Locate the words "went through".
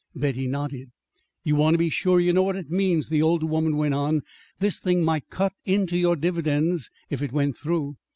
7.31-7.97